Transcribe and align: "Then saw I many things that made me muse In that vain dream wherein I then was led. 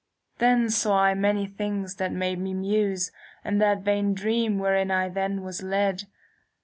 "Then 0.39 0.71
saw 0.71 0.99
I 1.03 1.13
many 1.13 1.45
things 1.45 1.97
that 1.97 2.11
made 2.11 2.39
me 2.39 2.55
muse 2.55 3.11
In 3.45 3.59
that 3.59 3.83
vain 3.83 4.15
dream 4.15 4.57
wherein 4.57 4.89
I 4.89 5.09
then 5.09 5.43
was 5.43 5.61
led. 5.61 6.05